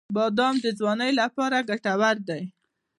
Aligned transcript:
•بادام 0.15 0.55
د 0.63 0.67
ځوانۍ 0.79 1.11
لپاره 1.21 1.57
ګټور 1.69 2.15
دی. 2.29 2.43